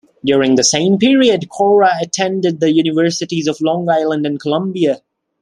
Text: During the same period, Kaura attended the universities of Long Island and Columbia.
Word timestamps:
During 0.25 0.55
the 0.55 0.63
same 0.63 0.97
period, 0.97 1.41
Kaura 1.49 1.91
attended 2.01 2.59
the 2.59 2.71
universities 2.73 3.47
of 3.47 3.61
Long 3.61 3.87
Island 3.87 4.25
and 4.25 4.39
Columbia. 4.39 5.03